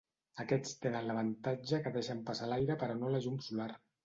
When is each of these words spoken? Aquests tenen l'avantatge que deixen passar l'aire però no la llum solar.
Aquests 0.43 0.71
tenen 0.85 1.05
l'avantatge 1.09 1.81
que 1.85 1.93
deixen 1.99 2.25
passar 2.31 2.49
l'aire 2.53 2.79
però 2.85 2.97
no 3.05 3.13
la 3.15 3.23
llum 3.29 3.39
solar. 3.51 3.71